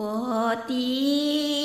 [0.00, 1.59] 我的